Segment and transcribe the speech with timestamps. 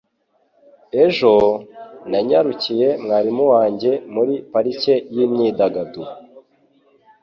[1.03, 1.33] Ejo,
[2.11, 6.11] nanyarukiye mwarimu wanjye muri parike yimyidagaduro.